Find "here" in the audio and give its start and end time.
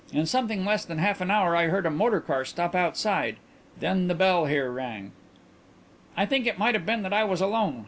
4.47-4.71